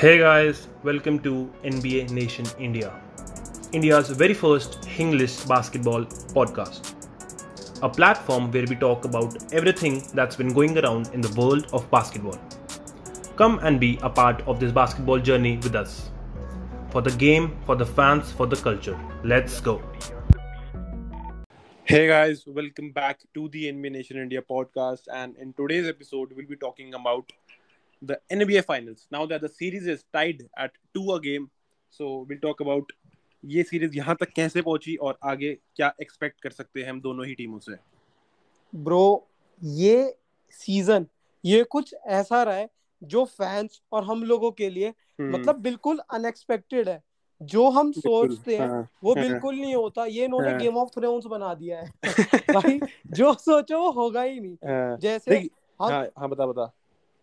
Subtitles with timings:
[0.00, 2.90] Hey guys, welcome to NBA Nation India,
[3.72, 6.94] India's very first English basketball podcast.
[7.82, 11.90] A platform where we talk about everything that's been going around in the world of
[11.90, 12.38] basketball.
[13.36, 16.10] Come and be a part of this basketball journey with us.
[16.88, 18.98] For the game, for the fans, for the culture.
[19.22, 19.82] Let's go.
[21.84, 25.08] Hey guys, welcome back to the NBA Nation India podcast.
[25.12, 27.30] And in today's episode, we'll be talking about
[28.02, 29.06] the NBA Finals.
[29.10, 31.50] Now that the series is tied at two a game,
[31.90, 32.84] so we'll talk about
[33.44, 37.26] ये series यहाँ तक कैसे पहुँची और आगे क्या expect कर सकते हैं हम दोनों
[37.26, 37.72] ही टीमों से?
[38.74, 39.28] ब्रो
[39.64, 40.18] ये
[40.50, 41.06] सीज़न
[41.44, 42.70] ये कुछ ऐसा रहा है
[43.02, 47.02] जो फैंस और हम लोगों के लिए हम्म, मतलब बिल्कुल अनएक्सपेक्टेड है।
[47.42, 50.88] जो हम सोचते हैं हाँ, वो हाँ, बिल्कुल नहीं होता। ये इन्होंने हाँ। गेम ऑफ़
[50.88, 51.90] थ्रोन्स बना दिया है।
[52.54, 56.76] भाई जो सोचो वो होगा ही नहीं। हाँ, जैसे हम हाँ हाँ बता बता।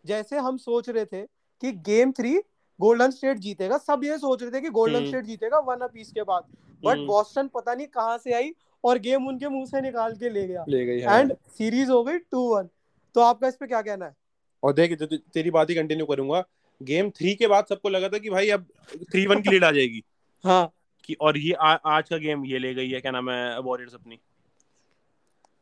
[0.07, 1.21] जैसे हम सोच रहे थे
[1.63, 2.37] कि गेम थ्री
[2.79, 6.11] गोल्डन स्टेट जीतेगा सब ये सोच रहे थे कि गोल्डन हम्म। स्टेट जीतेगा वन पीस
[6.11, 6.43] के बाद।
[6.83, 10.29] बट हम्म, बॉस्टन पता नहीं कहाँ से आई और गेम उनके मुँह से निकाल के
[10.29, 12.69] ले गया। ले गई हाँ। एंड सीरीज़ हो गई टू वन
[13.15, 14.15] तो आपका इस पे क्या कहना है?
[14.63, 16.43] और देख जो तेरी बात ही कंटिन्यू करूँगा।
[16.81, 18.65] गेम थ्री के बाद सबको लगा था कि भाई अब
[19.11, 20.03] थ्री वन की लीड आ जाएगी।
[20.45, 20.71] हाँ।
[21.03, 23.93] कि और ये आ, आज का गेम ये ले गई है क्या नाम है वॉरियर्स
[23.93, 24.19] अपनी।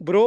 [0.02, 0.26] ब्रो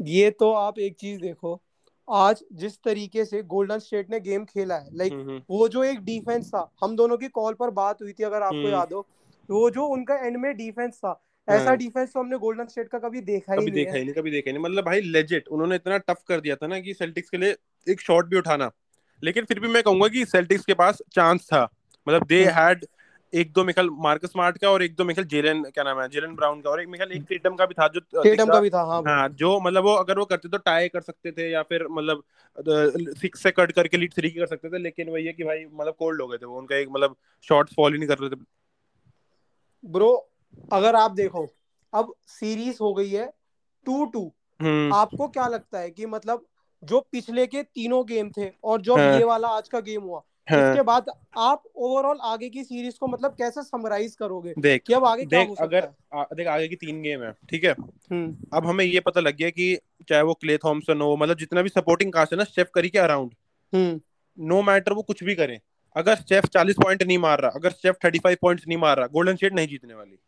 [0.00, 1.60] ये तो आप एक चीज़ देखो
[2.08, 5.84] आज जिस तरीके से गोल्डन स्टेट ने गेम खेला है लाइक हम्म, हम्म, वो जो
[5.84, 8.92] एक डिफेंस था हम दोनों की कॉल पर बात हुई थी अगर आपको हम्म। याद
[8.92, 9.06] हो
[9.50, 12.98] वो जो उनका एंड में डिफेंस था ऐसा हाँ। डिफेंस तो हमने गोल्डन स्टेट का
[12.98, 15.48] कभी देखा ही कभी नहीं देखा ही नहीं कभी देखा ही नहीं मतलब भाई लेजिट
[15.48, 18.70] उन्होंने इतना टफ कर दिया था ना कि सेल्टिक्स के लिए एक शॉट भी उठाना
[19.22, 21.62] लेकिन फिर भी मैं कहूँगा कि सेल्टिक्स के पास चांस था
[22.08, 22.84] मतलब दे। हैड
[23.34, 26.34] एक दो मिखल मार्कस स्मार्ट का और एक दो मिखल जेलन क्या नाम है जेलन
[26.34, 28.82] ब्राउन का और एक मिखल एक टेटम का भी था जो टेटम का भी था
[28.82, 31.86] हाँ। हाँ जो मतलब वो अगर वो करते तो टाई कर सकते थे या फिर
[31.90, 32.22] मतलब
[33.20, 35.64] सिक्स से कट करके लीड थ्री की कर सकते थे लेकिन वही है कि भाई
[35.72, 37.16] मतलब कोल्ड हो गए थे वो उनका एक मतलब
[37.48, 38.36] शॉट्स फॉल ही नहीं कर रहे थे।
[39.84, 40.30] ब्रो
[40.72, 41.46] अगर आप देखो
[41.92, 43.26] अब सीरीज़ हो गई है
[43.86, 46.46] टू टू। हम्म। आपको क्या लगता है कि मतलब
[46.82, 50.22] जो पिछले के तीनों गेम थे और जो हाँ। ये वाला आज का गेम हुआ
[50.50, 51.06] हाँ, इसके बाद
[51.36, 54.54] आप ओवरऑल आगे की सीरीज़ को मतलब कैसे समराइज करोगे?
[54.58, 57.32] देख कि अब आगे क्या देख हो अगर आ, देख आगे की तीन गेम है
[57.50, 57.72] ठीक है?
[58.10, 59.78] हम्म, अब हमें ये पता लग गया कि
[60.08, 62.98] चाहे वो क्ले थॉमसन हो मतलब जितना भी सपोर्टिंग कास्ट है ना स्टेफ करी के
[62.98, 63.34] अराउंड
[63.74, 64.00] हम्म,
[64.38, 65.60] नो मैटर वो कुछ भी करें
[65.96, 69.36] अगर स्टेफ 40 पॉइंट नहीं मार रहा अगर स्टेफ 35 पॉइंट्स नहीं मार रहा गोल्डन
[69.36, 70.18] स्टेट नहीं जीतने वाली।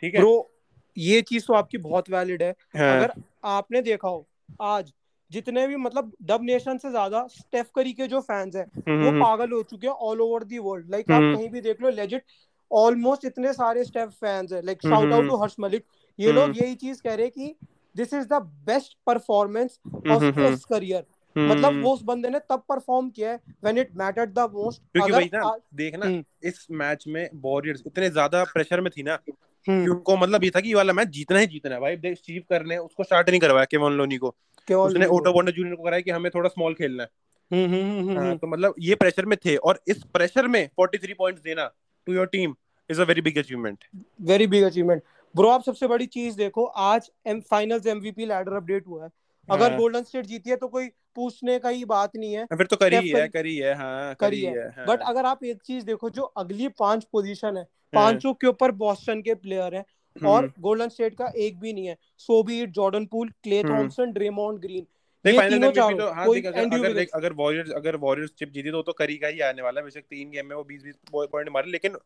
[0.00, 0.20] ठीक है?
[0.20, 0.52] ब्रो
[0.98, 3.12] ये चीज़ तो आपकी बहुत वैलिड है। हाँ, अगर
[3.44, 4.28] आपने देखा हो
[4.60, 4.92] आज
[5.30, 9.10] जितने भी मतलब डब नेशन से ज़्यादा स्टेफ करी के जो फैंस हैं हम्म, वो
[9.10, 11.82] हम्म, पागल हो चुके हैं all over the world like आप हम्म। कहीं भी देख
[11.82, 12.24] लो लेजिट
[12.70, 14.62] ऑलमोस्ट इतने सारे स्टेफ फैंस हैं.
[14.62, 15.28] Like hmm, shout out hmm.
[15.28, 15.84] To Harsh Malik
[16.18, 17.54] ये हम्म। लोग यही चीज़ कह रहे हैं कि
[17.94, 21.04] this is the best performance hmm, of hmm, his career
[21.36, 24.82] hmm, मतलब वो उस बंदे ने तब परफॉर्म किया है when it mattered the most
[24.92, 29.16] क्योंकि वही ना देखना हम्म। इस मैच में वॉरियर्स इतने ज़्यादा प्रेशर में थी ना
[29.16, 29.32] कि
[29.66, 32.16] हम्म, उनको मतलब ये था कि ये वाला मैच जीतना ही जीतना है। भाई देख
[32.18, 34.34] स्टीव करने उसको स्टार्ट नहीं करवाया केवन लोनी को।
[34.74, 37.08] उसने ओटो वॉर्नर जूनियर को कराया कि हमें थोड़ा स्मॉल खेलना है।
[37.52, 41.14] हम्म, हम्म, हम्म, हाँ, तो मतलब ये प्रेशर में थे और इस प्रेशर में 43
[41.18, 41.74] पॉइंट्स देना
[42.06, 42.54] to your team
[42.90, 43.84] is a very big achievement
[44.20, 45.02] very big achievement
[45.36, 49.10] bro आप सबसे बड़ी चीज़ देखो आज M finals MVP ladder update हुआ है।
[49.50, 52.66] अगर हाँ। गोल्डन स्टेट जीती है तो कोई पूछने का ही बात नहीं है। फिर
[52.66, 55.84] तो करी है करी है हाँ करी है। है हाँ, बट अगर आप एक चीज़
[55.84, 59.84] देखो जो अगली पाँच पोजीशन है पाँचों के ऊपर बॉस्टन के प्लेयर हैं
[60.24, 63.74] और गोल्डन स्टेट का एक भी नहीं है। So be it Jordan Poole Klay hmm.
[63.74, 64.86] Thompson Draymond Green
[65.24, 68.50] देख फाइनल तीनों एमवीपी तो हाँ देख अगर अगर देख अगर वॉरियर्स अगर वॉरियर्स चिप
[68.50, 70.82] जीती तो तो करी का ही आने वाला है। बेशक तीन गेम में वो 20
[70.82, 71.96] 20 पॉइंट मारे लेकिन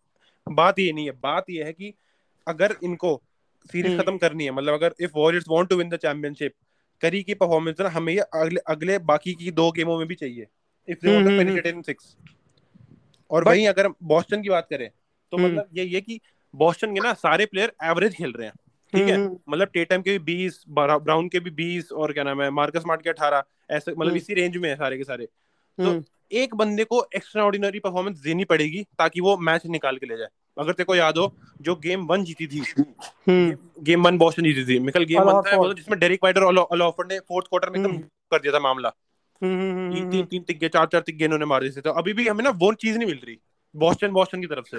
[0.47, 1.93] बात ये नहीं है। बात ये है कि
[2.47, 3.21] अगर इनको
[3.67, 6.53] सीरीज़ हम्म। खत्म करनी है मतलब अगर if Warriors want to win the championship
[7.03, 10.47] Curry की परफॉर्मेंस ना हमें ये अगले अगले बाकी की दो गेमों में भी चाहिए।
[10.89, 12.17] If they want to hmm, penetrate in six
[13.31, 16.21] और वहीं अगर बॉस्टन की बात करें तो हम्म। मतलब ये ये कि
[16.55, 18.55] बॉस्टन के ना सारे प्लेयर एवरेज खेल रहे हैं।
[18.93, 19.15] ठीक है?
[19.15, 22.81] हम्म, मतलब टेटम के भी बीस ब्राउन के भी बीस और क्या नाम है मार्कस
[22.81, 26.05] स्मार्ट के अठारह ऐसे मतलब हम्म। इसी रेंज में है सारे के सारे। तो हम्म,
[26.33, 30.29] एक बंदे को एक्स्ट्रा ऑर्डिनरी परफॉर्मेंस देनी पड़ेगी ताकि वो मैच निकाल के ले जाए।
[30.59, 32.63] अगर तेरे को याद हो जो गेम वन जीती थी
[33.29, 36.83] गेम वन बॉस्टन जीती थी। मिकल गेम वन था। तो जिसमें डेरिक वाइटर और अल
[37.13, 37.97] ने फोर्थ क्वार्टर में एकदम।
[38.31, 38.91] कर दिया था मामला।
[39.43, 42.45] तीन तीन तीन तिग्गे चार चार तिग्गे इन्होंने मार दिए थे। तो अभी भी हमें
[42.45, 43.39] ना वो चीज़ नहीं मिल रही
[43.77, 44.79] बॉस्टन बॉस्टन की तरफ़ से।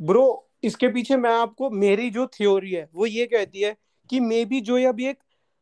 [0.00, 0.24] ब्रो
[0.64, 3.76] इसके पीछे मैं आपको मेरी जो थ्योरी है वो ये कहती है
[4.10, 5.18] कि मे बी जो अभी एक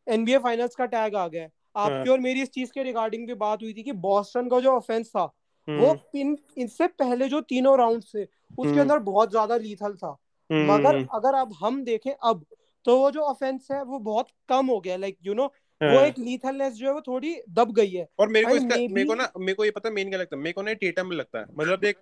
[0.07, 3.27] एनबीए फाइनल्स का टैग आ गया है आपकी हाँ। और मेरी इस चीज़ के रिगार्डिंग
[3.27, 5.23] भी बात हुई थी कि बॉस्टन का जो ऑफेंस था
[5.67, 9.93] वो हम्म, इन इससे पहले जो तीनों राउंड थे उसके हम्म। अंदर बहुत ज़्यादा लीथल
[9.93, 10.17] था
[10.49, 12.45] हम्म, मगर अगर अब हम देखें अब
[12.85, 15.43] तो वो जो ऑफेंस है वो बहुत कम हो गया लाइक यू नो
[15.81, 18.67] वो हाँ। एक लीथलनेस जो है वो थोड़ी दब गई है और मेरे को इसका
[18.67, 20.73] maybe- मेरे को ना मेरे को ये पता मेन क्या लगता है मेरे को ना
[20.73, 21.97] टेटम लगता है मतलब देख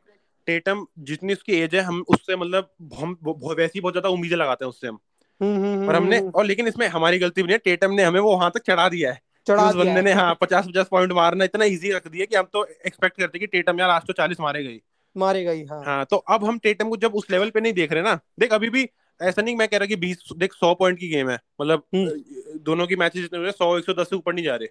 [0.46, 3.18] टेटम जितनी उसकी एज है हम उससे मतलब हम
[3.58, 5.00] वैसी बहुत ज़्यादा उम्मीदें लगाते हैं उससे हम।
[5.42, 8.04] हम्म, हम्म, और हमने हम्म, और लेकिन इसमें हमारी गलती भी नहीं है टेटम ने
[8.04, 11.12] हमें वो वहाँ तक चढ़ा दिया है। चढ़ा उस बंदे ने हाँ पचास पचास पॉइंट
[11.12, 14.14] मारना इतना इजी रख दिया कि हम तो एक्सपेक्ट करते कि टेटम यार आज तो
[14.14, 14.82] चालीस मारे गई
[15.16, 17.94] मारेगा ही हाँ। हाँ तो अब हम टेटम को जब उस लेवल पे नहीं देख
[17.94, 18.88] रहे ना देख अभी भी
[19.22, 22.60] ऐसा नहीं मैं कह रहा कि बीस देख सौ पॉइंट की गेम है। मतलब हम्म।
[22.60, 24.68] दोनों की मैचेस जितने हो रहे सौ एक सौ दस से ऊपर नहीं जा रहे।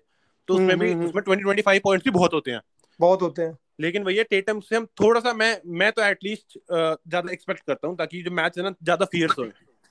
[0.48, 2.60] तो उसमें हम्म, भी हम्म, उसमें ट्वेंटी ट्वेंटी फाइव पॉइंट्स भी बहुत होते हैं।
[3.00, 7.32] बहुत होते हैं। लेकिन भैया टेटम से हम थोड़ा सा मैं मैं तो एटलीस्ट ज़्यादा
[7.32, 9.44] एक्सपेक्ट करता हूँ ताकि जो मैच है ना ज़्यादा फियर्स हो।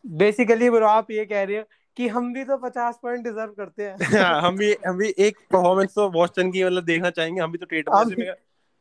[0.05, 1.63] बेसिकली ब्रो आप ये कह रहे हो
[1.97, 5.37] कि हम भी तो पचास पॉइंट डिजर्व करते हैं। हाँ, हम भी हम भी एक
[5.37, 8.27] परफॉर्मेंस तो बॉस्टन की मतलब देखना चाहेंगे हम भी तो टेटम हम भी-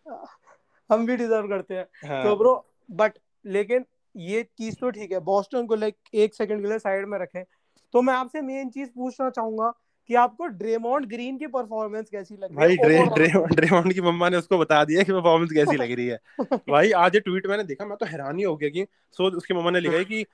[0.92, 3.12] हम भी डिजर्व करते हैं। हाँ, तो ब्रो बट
[3.46, 3.84] लेकिन
[4.16, 7.44] ये चीज़ तो ठीक है बॉस्टन को लाइक एक सेकंड के लिए साइड में रखें।
[7.94, 9.72] तो मैं आपसे मेन चीज़ पूछना चाहूँगा
[10.08, 14.36] कि आपको ड्रेमोंड ग्रीन की परफॉर्मेंस कैसी लगी भाई ड्रे ड्रे ड्रेमोंड की मम्मा ने
[14.36, 16.18] उसको बता दिया कि परफॉर्मेंस कैसी लग रही है।
[16.56, 19.70] भाई आज ये ट्वीट मैंने देखा मैं तो हैरान ही गया कि सो उसकी मम्मा
[19.70, 20.24] ने लिखा है कि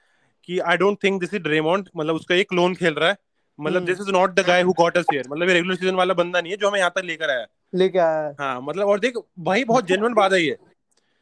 [0.45, 3.17] कि I don't think this is Draymond मतलब उसका एक क्लोन खेल रहा है।
[3.61, 6.15] मतलब। This is not the guy who got us here मतलब ये रेगुलर सीज़न वाला
[6.15, 9.01] बंदा नहीं है जो हमें यहाँ तक लेकर आया। है। लेके आया है। मतलब और
[9.01, 10.57] देख भाई बहुत जेन्युइन बात है ये।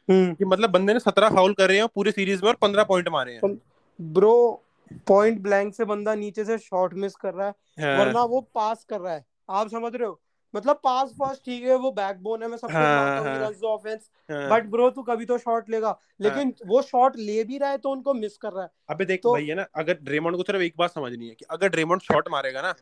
[0.09, 3.09] हम्म। कि मतलब बंदे ने सत्रह फाउल करे हैं पूरे सीरीज़ में और पंद्रह पॉइंट
[3.09, 3.57] मारे हैं।
[4.01, 4.63] ब्रो
[5.07, 8.85] पॉइंट ब्लैंक से बंदा नीचे से शॉट मिस कर रहा है हाँ, वरना वो पास
[8.89, 10.19] कर रहा है। आप समझ रहे हो?
[10.53, 14.09] मतलब पास फ़र्स्ट ठीक है वो बैकबोन है मैं सब हाँ, मानता हूँ हाँ। ऑफेंस
[14.31, 17.77] हाँ। बट ब्रो तू कभी तो शॉट लेगा। लेकिन वो शॉट ले भी रहा है
[17.77, 20.43] तो उनको मिस कर रहा है। अबे देख तो- भाई है ना अगर ड्रेमोंड को
[20.43, 22.73] सिर्फ़ एक बात समझनी है कि अगर ड्रेमोंड शॉट मारेगा ना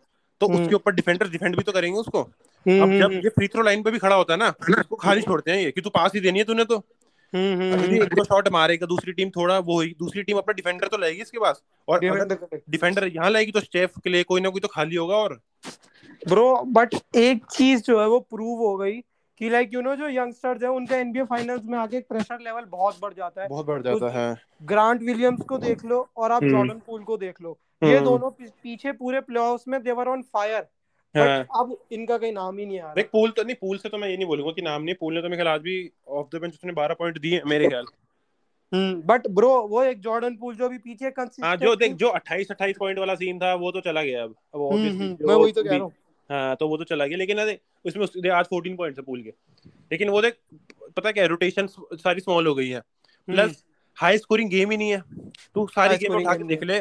[0.42, 3.64] तो हम्म। उसके ऊपर डिफेंडर डिफेंड भी तो करेंगे उसको। अब जब ये फ्री थ्रो
[3.64, 4.50] लाइन पे भी खड़ा होता है ना
[4.80, 6.84] उसको खाली छोड़ते हैं ये कि तू पास ही देनी है तूने तो।
[7.34, 10.98] अभी एक दो शॉट मारेगा दूसरी टीम थोड़ा वो होगी दूसरी टीम अपना डिफेंडर तो
[10.98, 12.00] लाएगी इसके पास। और
[12.70, 15.40] डिफेंडर यहाँ लाएगी तो स्टेफ के लिए कोई ना कोई तो खाली होगा और
[16.28, 19.00] ब्रो बट एक चीज़ जो है वो प्रूव हो गई
[19.42, 22.98] कि लाइक यू नो जो यंगस्टर्स है उनका एनबीए फाइनल्स में आके प्रेशर लेवल बहुत
[23.02, 26.54] बढ़ जाता है। बहुत बढ़ जाता है। ग्रांट विलियम्स को देख लो और आप हम्म।
[26.54, 30.68] जॉर्डन पूल को देख लो। ये हम्म। दोनों पीछे पूरे प्लेऑफ्स में देवर ऑन फायर
[31.16, 33.90] हाँ। अब इनका कहीं नाम ही नहीं आ देख रहा। पूल तो नहीं पूल से
[33.90, 35.92] तो मैं ये नहीं बोलूँगा कि नाम नहीं पूल ने तो मेरे ख्याल आज भी
[36.10, 37.86] ऑफ़ द बेंच उसने 12 पॉइंट दिए मेरे ख्याल।
[39.06, 42.52] बट ब्रो वो एक जॉर्डन पूल जो भी पीछे हाँ कंसिस्टेंट जो देख जो 28
[42.52, 45.52] 28 पॉइंट वाला सीन था वो तो चला गया अब। अब obviously जो मैं वही
[45.52, 45.94] तो कह रहा हूँ।
[46.30, 49.22] हाँ तो वो तो चला गया लेकिन देख उसमें उस, आज 14 पॉइंट्स है पूल
[49.22, 49.34] के।
[49.92, 50.38] लेकिन वो देख
[50.98, 52.82] पता क्या रोटेशन सारी स्मॉल हो गई है।
[53.28, 53.64] प्लस
[53.98, 55.02] हाई स्कोरिंग गेम ही नहीं है।
[55.56, 56.80] तू सारी गेम उठा के देख ले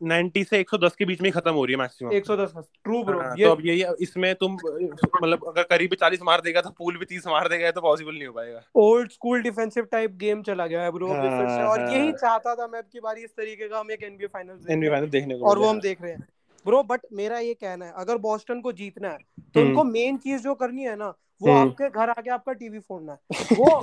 [0.00, 2.52] 90 से 110 के बीच में ही खत्म हो रही है मैक्सिमम 110
[2.84, 6.60] ट्रू ब्रो हाँ, ये तो अब यही इसमें तुम मतलब अगर करीब 40 मार देगा
[6.60, 10.16] तो पूल भी 30 मार देगा तो पॉसिबल नहीं हो पाएगा। Old school defensive type
[10.16, 13.00] game चला गया है ब्रो हाँ, से और हाँ। यही चाहता था मैं अब की
[13.00, 15.80] बारी इस तरीके का हम एक एनबीए फाइनल्स एनबी फाइनल देखने को और वो हम
[15.80, 16.26] देख रहे हैं।
[16.66, 19.18] ब्रो बट मेरा ये कहना है अगर बॉस्टन को जीतना है
[19.54, 21.12] तो। उनको मेन चीज़ जो करनी है ना
[21.42, 23.80] वो हम्म। आपके घर आके आपका टीवी फोड़ना है। वो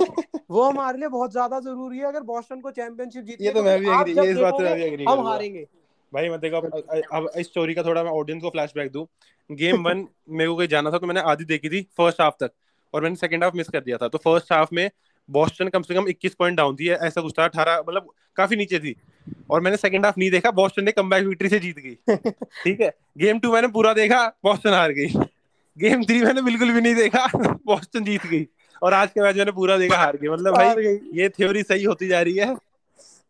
[0.50, 3.78] वो हमारे लिए बहुत ज़्यादा ज़रूरी है अगर बॉस्टन को चैंपियनशिप जीतनी ये तो मैं
[3.80, 5.66] भी ये इस बात से मैं भी agree हम हारेंगे।
[6.12, 9.06] भाई मैं देखो अब, इस स्टोरी का थोड़ा मैं ऑडियंस को फ्लैशबैक दूँ।
[9.52, 12.50] गेम वन मेरे को कहीं जाना था तो मैंने आधी देखी थी फ़र्स्ट हाफ़ तक
[12.94, 14.90] और मैंने सेकंड हाफ़ मिस कर दिया था। तो फ़र्स्ट हाफ़ में
[15.30, 18.78] बॉस्टन कम से कम 21 पॉइंट डाउन थी ऐसा कुछ था 18 मतलब काफ़ी नीचे
[18.78, 18.96] थी।
[19.50, 21.94] और मैंने सेकंड हाफ़ नहीं देखा बॉस्टन ने कमबैक विक्ट्री से जीत गई।
[22.64, 22.92] ठीक है?
[23.18, 25.06] गेम टू मैंने पूरा देखा बॉस्टन हार गई।
[25.78, 27.26] गेम थ्री मैंने बिल्कुल भी नहीं देखा
[27.66, 28.46] बॉस्टन जीत गई।
[28.82, 32.08] और आज के मैच मैंने पूरा देखा हार गई। मतलब भाई ये थ्योरी सही होती
[32.08, 32.56] जा रही है।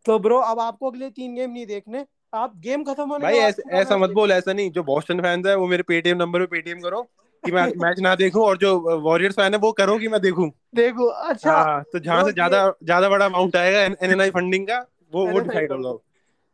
[0.06, 2.06] तो ब्रो अब आपको अगले तीन गेम नहीं देखने?
[2.32, 3.36] आप गेम खत्म होने भाई
[3.80, 6.80] ऐसा मत बोल ऐसा नहीं। जो बॉस्टन फैंस है वो मेरे पेटीएम नंबर पे पेटीएम
[6.80, 7.02] करो
[7.44, 10.50] कि मैं मैच ना देखूँ और जो वॉरियर्स फ़ैन है वो करो कि मैं देखूँ।
[10.74, 14.78] देखो अच्छा हाँ तो जहाँ से ज़्यादा ज़्यादा बड़ा अमाउंट आएगा एनएनआई फंडिंग का
[15.12, 15.92] वो वो डिसाइड होगा।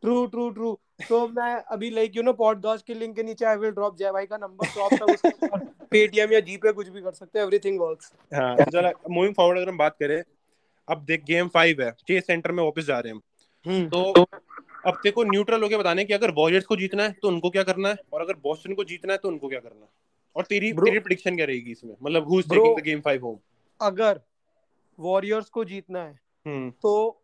[0.03, 0.77] ट्रू ट्रू ट्रू
[1.09, 4.11] तो मैं अभी लाइक यू नो पॉडकास्ट के लिंक के नीचे आई विल ड्रॉप जय
[4.11, 5.57] भाई का नंबर तो आप सब उसके
[5.91, 9.59] पेटीएम या जीपे कुछ भी कर सकते हैं एवरीथिंग वर्क्स हाँ तो चलो मूविंग फॉरवर्ड
[9.59, 10.21] अगर हम बात करें
[10.87, 13.21] अब देख गेम फाइव है चेस सेंटर में वापस जा रहे हैं
[13.65, 14.25] हम। तो
[14.87, 17.63] अब तेरे को न्यूट्रल होके बताने कि अगर वॉरियर्स को जीतना है तो उनको क्या
[17.63, 17.95] करना है?
[18.13, 19.89] और अगर बॉस्टन को जीतना है तो उनको क्या करना है?
[20.35, 21.95] और तेरी Bro- तेरी प्रिडिक्शन क्या रहेगी इसमें?
[22.03, 23.37] मतलब who is taking the game 5 home
[23.81, 24.19] अगर
[24.99, 27.23] वॉरियर्स को जीतना है हम्म। तो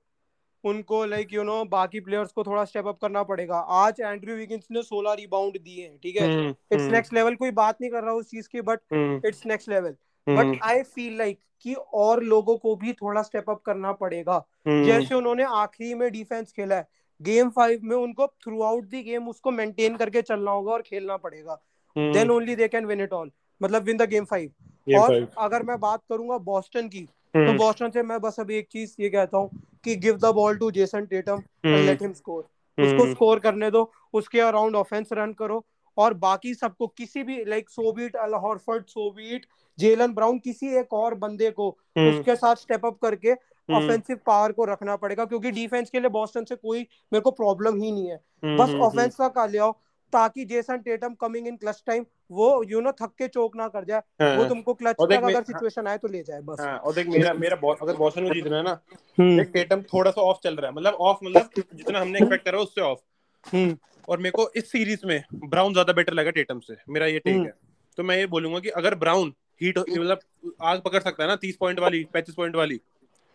[0.64, 4.68] उनको लाइक यू नो बाकी प्लेयर्स को थोड़ा स्टेप अप करना पड़ेगा। आज एंड्रयू विगिंस
[4.72, 6.50] ने 16 रिबाउंड दिए हैं ठीक है?
[6.50, 8.80] इट्स नेक्स्ट लेवल कोई बात नहीं कर रहा उस चीज़ की but
[9.26, 9.96] it's next level
[10.28, 14.86] but I feel like कि और लोगों को भी थोड़ा स्टेप अप करना पड़ेगा। हम्म,
[14.86, 16.88] जैसे उन्होंने आखिरी में डिफेंस खेला है
[17.22, 21.18] गेम फाइव में उनको थ्रू आउट दी गेम उसको मेंटेन करके चलना होगा और खेलना
[21.18, 21.60] पड़ेगा।
[21.96, 23.32] हम्म, then only they can win it all
[23.62, 27.58] मतलब विन द गेम फाइव और five, अगर मैं बात करूँगा बॉस्टन की तो हम्म,
[27.58, 29.50] बॉस्टन से मैं बस अभी एक चीज़ ये कहता हूँ
[29.84, 32.42] कि give the ball to Jayson Tatum and hmm, let him score
[32.78, 35.66] उसको हम्म, स्कोर करने दो उसके अराउंड ऑफेंस रन करो।
[35.98, 39.46] और बाकी सबको किसी भी लाइक सोबीट अल हॉर्फर्ड सोबीट
[39.78, 44.20] जेलन ब्राउन किसी एक और बंदे को हम्म, उसके साथ स्टेप अप करके हम्म, ऑफेंसिव
[44.26, 46.80] पावर को रखना पड़ेगा क्योंकि डिफेंस के लिए बॉस्टन से कोई
[47.14, 49.72] मेरे को प्रॉब्लम ही नहीं है। हम्म, बस हम्म, ऑफेंस का कर ले आओ
[50.14, 53.86] ताकि Jayson Tatum coming in clutch time वो यू नो थक के चोक ना कर
[53.86, 56.94] जाए। हाँ, वो तुमको क्लच तक अगर सिचुएशन आए तो ले जाए बस। हाँ, और
[56.94, 58.80] देख मेरा मेरा अगर बॉस्टन को जीतना है ना
[59.18, 62.46] हम्म। देख टेटम थोड़ा सा ऑफ़ चल रहा है। मतलब ऑफ़ मतलब जितना हमने एक्सपेक्ट
[62.46, 63.00] करा उससे ऑफ़
[63.46, 63.78] हम्म।
[64.10, 67.36] और मेरे को इस सीरीज़ में ब्राउन ज़्यादा बेटर लगा टेटम से मेरा ये टेक
[67.36, 67.54] हम्म। है।
[67.98, 70.20] तो मैं ये बोलूँगा कि अगर ब्राउन हीट मतलब
[70.62, 72.80] आग पकड़ सकता है ना तीस पॉइंट वाली पैंतीस पॉइंट वाली।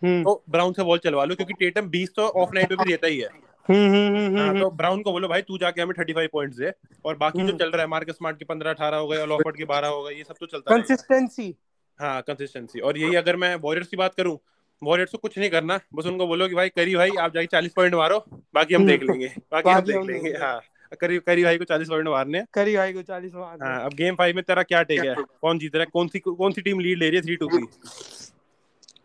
[0.03, 2.85] हम्म तो ब्राउन से बॉल चलवा लो क्योंकि टेटम बीस तो ऑफ़ नाइट पे भी
[2.85, 3.29] देता ही है।
[3.69, 6.55] हम्म हम्म हम्म, हाँ, तो ब्राउन को बोलो भाई तू जाके हमें थर्टी फाइव पॉइंट
[6.55, 6.73] दे।
[7.05, 9.57] और बाकी जो। चल रहा है मार्कस स्मार्ट के पंद्रह अठारह हो गए और लॉफर्ड
[9.57, 11.55] के बारह हो गए ये सब तो चलता है कंसिस्टेंसी
[12.01, 14.39] हाँ कंसिस्टेंसी और यही अगर मैं वॉरियर्स की बात करूँ
[14.83, 17.73] वॉरियर्स को कुछ नहीं करना बस उनको बोलो कि भाई करी भाई आप जाके चालीस
[17.73, 18.25] पॉइंट मारो
[18.55, 20.61] बाकी हम। देख लेंगे बाकी हम देख लेंगे। हाँ।
[21.01, 24.15] करी करी भाई को चालीस पॉइंट मारने करी भाई को चालीस मार हाँ अब गेम
[24.15, 25.15] फाइव में तेरा क्या टेक है?
[25.15, 25.91] कौन जीत रहा है?
[25.93, 27.67] कौन सी कौन सी टीम लीड ले रही है थ्री टू की?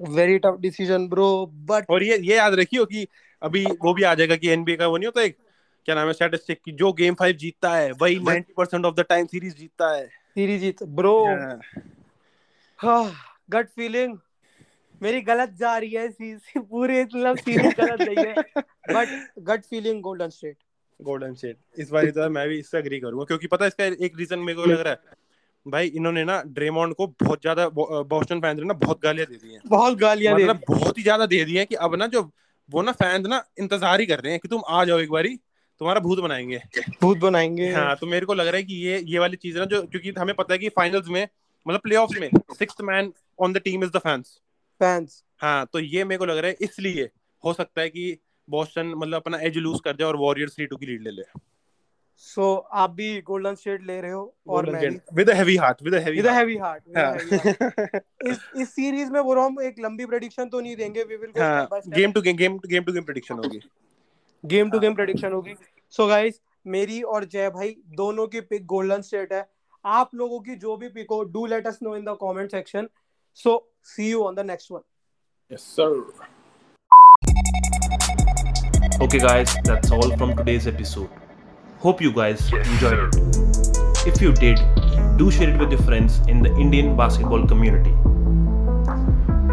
[0.01, 3.08] Very tough decision bro but और ये ये याद रखियो कि
[3.42, 5.38] अभी वो भी आ जाएगा कि एनबीए का वो नहीं होता एक?
[5.86, 6.72] क्या नाम है स्टैटिस्टिक की?
[6.72, 10.62] जो गेम फाइव जीतता है वही ninety percent of the time series जीतता है। सीरीज़
[10.62, 11.36] जीत ब्रो
[12.77, 13.15] हाँ,
[13.50, 14.18] गट फीलिंग
[15.01, 18.36] मेरी गलत जा रही है सी- पूरी मतलब सीरीज़ गलत नहीं है।
[18.89, 20.58] But gut feeling Golden State
[21.00, 24.18] Golden State इस बार तो मैं भी इससे अग्री करूँगा क्योंकि पता है इसका एक
[24.18, 25.14] रीजन मेरे को लग रहा है।
[25.66, 29.54] भाई इन्होंने ना ड्रेमोंड को बहुत ज़्यादा बॉस्टन फैंस ने ना बहुत गालियाँ दे दी
[29.54, 32.32] हैं। बहुत गालियाँ मतलब बहुत ही ज़्यादा दे दी हैं कि अब ना जो
[32.70, 35.36] वो ना फैंस ना इंतज़ार ही कर रहे हैं कि तुम आ जाओ एक बारी
[35.82, 36.62] तुम्हारा भूत बनाएँगे।
[37.02, 39.66] भूत बनाएँगे। हाँ तो मेरे को लग रहा है कि ये ये वाली चीज़ ना
[39.66, 41.28] जो क्योंकि हमें पता है कि फाइनल्स में
[41.68, 44.40] मतलब प्लेऑफ्स में sixth man on the team is the fans
[44.82, 47.10] fans हाँ तो ये मेरे को लग रहा है इसलिए
[47.44, 48.18] हो सकता है कि
[48.50, 51.24] बॉस्टन मतलब अपना एज लूज कर जाए और वॉरियर्स थ्री टू की लीड ले ले।
[52.18, 55.82] सो so, आप भी गोल्डन स्टेट ले रहे हो और मैं भी। With heavy heart
[55.84, 57.16] with heavy with heavy heart हाँ।
[58.32, 61.42] इस इस सीरीज़ में वो हम एक लंबी प्रेडिक्शन तो नहीं देंगे वी विल गो
[61.42, 63.60] हाँ game to game game game to game prediction होगी।
[64.44, 65.56] गेम टू गेम प्रेडिक्शन होगी।
[65.94, 69.46] सो गाइस मेरी और जय भाई दोनों की पिक गोल्डन स्टेट है।
[69.86, 72.90] आप लोगों की जो भी पिक हो do let us know in the comment section
[73.40, 74.82] so see you on the next one
[75.52, 75.92] yes sir
[79.02, 81.10] Okay, guys, that's all from today's episode.
[81.80, 83.38] Hope you guys enjoyed it.
[84.08, 84.58] If you did,
[85.18, 87.92] do share it with your friends in the Indian basketball community.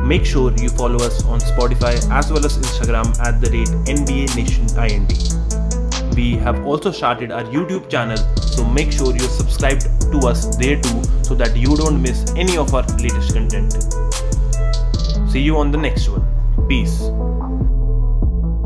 [0.07, 4.37] Make sure you follow us on Spotify as well as Instagram at the rate NBA
[4.37, 6.15] Nation IND.
[6.15, 10.81] We have also started our YouTube channel, so make sure you're subscribed to us there
[10.81, 13.73] too so that you don't miss any of our latest content.
[15.29, 16.25] See you on the next one.
[16.69, 17.03] Peace.